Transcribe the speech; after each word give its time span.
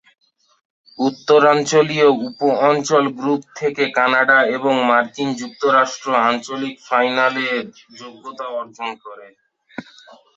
উত্তরাঞ্চলীয় 0.99 2.07
উপ-অঞ্চল 2.27 3.05
গ্রুপ 3.19 3.41
থেকে, 3.55 3.83
কানাডা 3.97 4.39
এবং 4.55 4.73
মার্কিন 4.89 5.29
যুক্তরাষ্ট্র 5.41 6.07
আঞ্চলিক 6.27 6.75
ফাইনালের 6.87 7.63
যোগ্যতা 7.99 8.45
অর্জন 8.59 8.89
করে। 9.03 9.27